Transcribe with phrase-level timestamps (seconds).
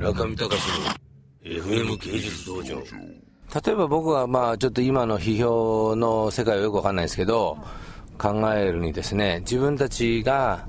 [0.00, 2.76] 中見隆の FM 芸術道場。
[2.76, 7.58] 例えば僕はまあちょっと今の批評の世界はよくわかんないですけど、
[8.16, 10.66] 考えるにですね、自分たちが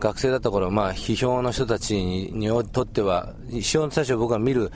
[0.00, 4.72] 学生だった頃、まあ批評の人たちにとっては、批評の人たちを僕が見る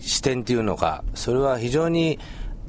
[0.00, 2.18] 視点っていうのか、それは非常に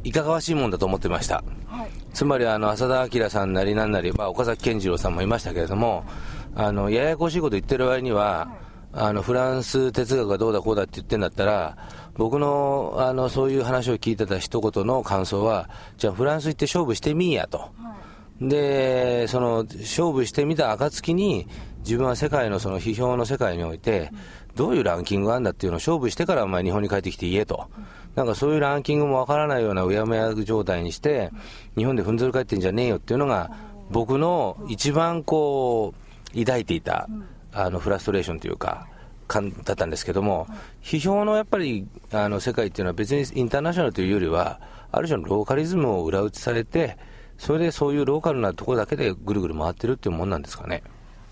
[0.03, 1.43] いかがわしいもんだと思ってました。
[1.65, 6.05] はい、つまりあの浅田明さんなりなんなり、まあ、岡崎健次郎さんもいましたけれども、
[6.53, 8.64] あのややこしいこと言ってる割には、
[8.97, 11.77] あのフランス哲学がどうだこうだって言ってんだったら、
[12.15, 17.57] 僕のあのそういう話を聞いてた一言の感想は、じゃあフランス行って勝負してみいやと。
[17.57, 17.69] は
[18.41, 21.45] い、で、その勝負してみた暁に、
[21.79, 24.11] 自分は世界のその批評の世界において、
[24.55, 27.67] どういうランキングがあるんだっていうのを勝負してからお前日本に帰ってきて言えと。
[28.15, 31.31] なんかそういうランキングもわからないようなうやむや状態にして、
[31.77, 33.51] 日本でふんぞり返ってんじゃねえよっていうのが、
[33.91, 35.93] 僕の一番こ
[36.33, 37.09] う、抱いていた、
[37.51, 38.87] あの、フラストレーションというか、
[39.27, 40.47] だったんですけども、
[40.81, 44.59] 批評のやっぱりあの世界っていうのは別にインターナショナルというよりは、
[44.91, 46.97] ある種のローカリズムを裏打ちされて、
[47.37, 50.83] それでそういうローカルなところだけでぐるぐる回ってるっていうもんなんですかね。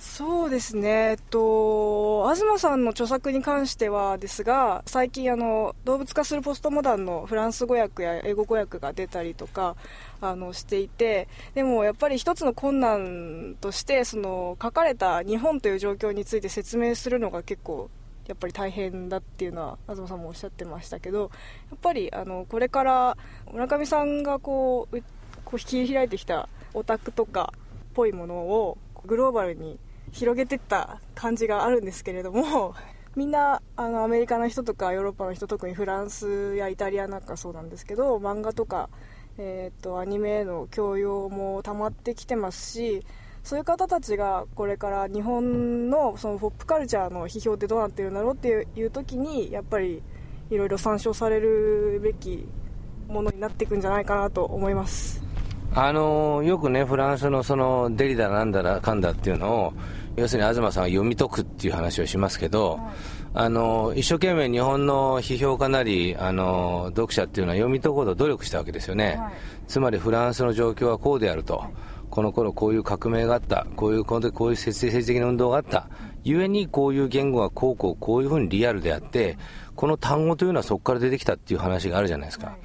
[0.03, 9.75] そうですね、えっと、東さんの著作に関してはですが、最近あの、動物化するポストモダンのフランス語訳や英語語訳が出たりとか
[10.21, 17.89] あのしていて、でもやっぱり一つの困難として、その書かれた日本という状況について説明するのが結構
[18.27, 21.31] やっぱり大変だっていうのは東さんもおっしゃってましたけど
[21.71, 23.17] やっぱりあのこれから
[23.51, 25.01] 村上さんがこう
[25.43, 27.59] こう切り開いてきたオタクとかっ
[27.95, 29.79] ぽいものをグローバルに
[30.11, 32.75] 広げてった感じがあるんですけれども
[33.15, 38.89] みんなあのアメリカの人とかヨーロッパの人特にフランスやイタリアなんかそうなんですけど漫画とか、
[39.37, 43.05] えーと、アニメへの教養も溜まってきてますし
[43.43, 50.01] そういう方たちがこれから日本のそのポップカルチャーの批評ってどうなってるんだろうっていう時にやっぱり
[50.49, 52.47] いろいろ参照されるべき
[53.07, 55.23] ものになっていくんじゃないかなと思います。
[55.75, 59.73] あのよくね、フランスのそのデリだなんだらかんだっていうのを、
[60.15, 62.81] 要するに東さんは読み解くっていう話をしますけど、はい、
[63.33, 69.33] あの一生懸命日本の批評家なりあの読者っていうのは読み解こうと努力したわけですよね、はい、
[69.67, 71.71] つまりフランスの状況はこうであると、はい、
[72.13, 75.89] この頃こういう革命があった、こういうこういう政治的な運動があった、
[76.23, 79.35] ゆえにこういう言語がこうこうこういうふうにリアルであって、
[79.75, 82.55] この単語というのはそこから出てきたっていう話があるじゃないですか。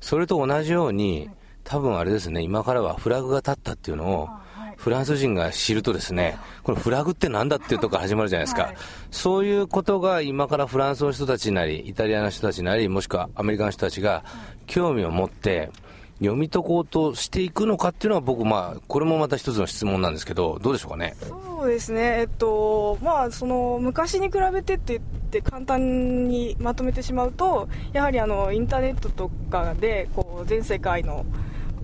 [0.00, 1.30] それと同じように、
[1.62, 4.28] 多分あれですね、今からはフラグが立ったっていうのを、
[4.76, 8.62] フランス人が知るとですね、このフラグってなんだっていうところ始まるじゃないですか。
[8.62, 8.76] はい、
[9.10, 14.24] そういうことが今からフランスの人たちなり、イタリアの人たちなり、もしくはアメリカの人たちが
[14.66, 15.70] 興味を持って、
[16.18, 21.14] 読み解こうとしていくのかっていうのは僕、まあ、これもまた一つの質問なんですけど、どうでしょうかね？
[21.20, 25.00] そうですね、えっと、まあ、その、昔に比べてって言っ
[25.30, 31.26] て簡単にまとめてしまうと、やはりあの、インターネットとかで、こう、全世界の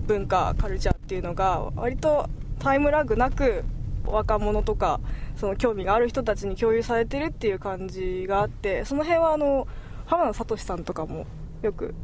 [0.07, 2.27] 文化、カルチャーっていうのが、割と
[2.59, 3.63] タイムラグなく
[4.05, 4.99] 若者とか
[5.35, 9.67] その興味がある人たちに共有されてるっていう感じがあってその辺はあの
[10.05, 11.25] 浜田聡さんとかも
[11.61, 11.95] よく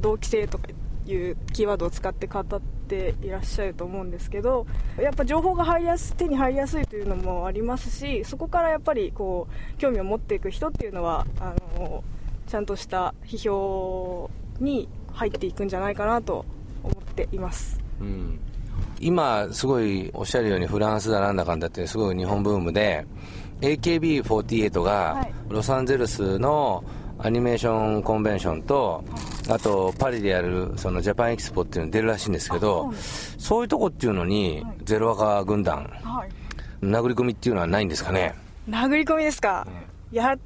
[0.00, 0.68] 同期性とか
[1.06, 2.44] いうキーワードを使って語っ
[2.88, 4.66] ていらっしゃると思うんですけど
[4.98, 12.04] やっぱ情報が入りやす手に入りやすいというのもありますしそこからやっぱりこう興味を持っていく人っていうのはあの
[12.46, 16.44] ちゃんとした批評に入っていくんじゃないかなと
[16.82, 17.80] 思っています。
[18.00, 18.40] うん
[19.00, 23.06] 今、すごいおっしゃるようにフランスだなんだかんだってすごい日本ブームで
[23.60, 26.84] AKB48 がロサンゼルスの
[27.18, 29.04] アニメーションコンベンションと
[29.48, 32.92] あとパリでやるそのジャパンエキスポっていうの出るらしいんですけど
[33.38, 35.90] そういうとこっていうのにゼロワカ軍団
[36.80, 38.34] 殴り込みっていうのはないんですかね？
[38.68, 39.66] 殴り込みですか、
[40.12, 40.38] やっ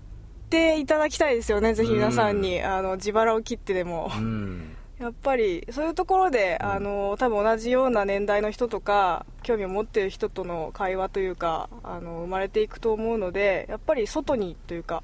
[0.49, 2.63] ていただきたいですよねぜひ皆さんに。
[2.63, 15.03] あの自腹を切ってでも、うんやっぱりそういうところで、あの多分同じような年代の人とか興味を持っている人との会話というかあの生まれていくと思うのでやっぱり外にというか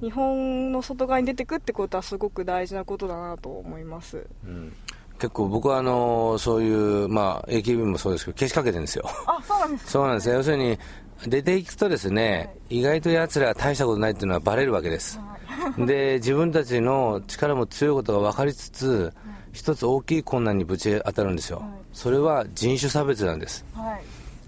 [0.00, 4.72] 日本の外側に出てくってことはすごく大事なことだなと思います、うん、
[5.18, 9.08] 結構僕はあのそういう、まあ、AKB もそうですけど消しかけてるんですよ。
[9.26, 10.78] あそうなんですそうなんです要するに
[11.26, 15.37] 出ていくとですね、はい、意外と奴らは大したことないっていうのはバレるわけです、はい、
[15.86, 19.12] で自分たちの力も強いことが分かりつつ、
[19.52, 23.98] 一つ大きい困難にぶち当たるんですよ、はい、それは人種差別なんです、は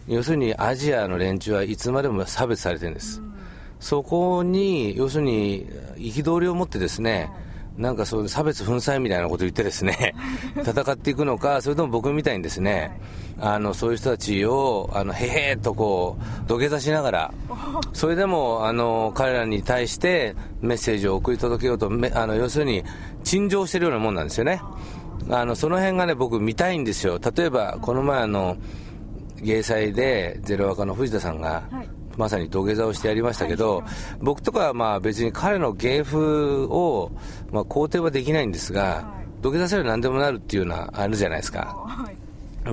[0.08, 3.32] い、要するにアジアの連中はいつまでも差別されてるんです、うん、
[3.80, 5.66] そこに要するに
[5.96, 7.30] 憤りを持ってですね、
[7.76, 10.14] なんかそういう差別粉砕みたいなこと言ってですね、
[10.64, 13.00] 戦っていくのか、それとも僕みたいにですね、
[13.40, 17.34] あの、そういう人たちを、あの、へへーとこう、土下座しながら、
[17.92, 22.84] それでも、あの、彼らに対してメッセージを送り届けようと、あの、要するに、
[23.24, 24.60] 陳情してるようなもんなんですよね。
[25.30, 27.18] あの、その辺がね、僕見たいんですよ。
[27.34, 28.56] 例えば、この前あの、
[29.42, 33.82] 芸祭でゼロワカの藤田さんが、はいまさに土下座をしてやりましたけど、
[34.20, 36.18] 僕とかはまあ別に彼の芸風
[36.66, 37.10] を、
[37.50, 42.06] まあ、肯定はできないんですが、土下座すれば何でもなるっていうのはあるじゃないですか。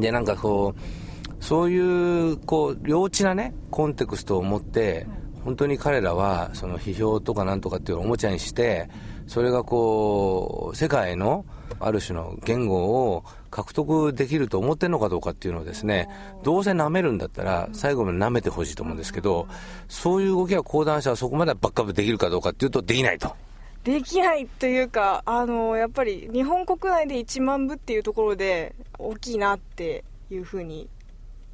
[0.02, 5.08] で、なんかこう、そういう、こう、幼稚なね、コンテクストを持って、
[5.46, 8.90] 本当に彼らは、その批評とかなんとかっていうのをおもちゃにして、
[9.28, 11.46] それがこう、世界の、
[11.80, 13.24] ある種の言語を
[13.58, 16.08] 獲得できると思ってるのかどうかっていうのをですね、
[16.44, 19.48] どうせ舐めるんだったら、最後まで舐めてほしいと思うんですけど、
[19.88, 23.36] そういう動きは講談社はそこまでバックアップできるかどうかっていうと、できないと。
[23.84, 30.88] できないというか、あの、やっぱり日本国内で1万部っていうところで大きいなっていうふうに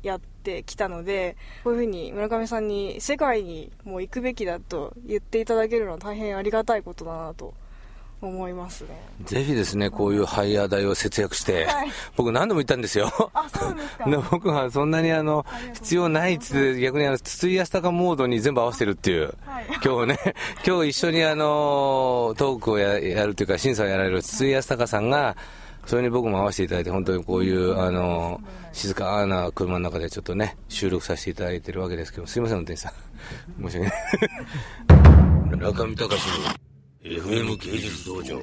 [0.01, 7.53] やってきたので、こういうふうに村上さんに世界にもう行くべきだと言っていただけるのは大変ありがたいことだなと
[8.27, 8.89] 思いますね
[9.25, 13.11] ぜひですね、こういうハイヤー代を節約して、はい、僕何度も言ったんですよ。
[13.33, 14.05] あ、そうですか。
[14.31, 20.35] 僕はそんなにあの、必要ないっつ逆にあの、筒井康隆モードに全部合わせてるっていう、はい、今日ね、
[20.65, 25.35] 今日一緒にあの、トークをややるっていうか、審査をやられる筒井康隆さんが、
[25.85, 28.41] それに僕も合わせていただいて、本当にこういう、あの、
[28.71, 32.93] 静かな車の中でちょっとね、収録させていただいてるわけですけど、すいません、運転手さ
[33.59, 33.69] ん。
[33.69, 33.91] 申し訳
[35.49, 35.57] ない。
[35.59, 36.62] 中見隆の
[37.03, 38.41] FM 芸術道場。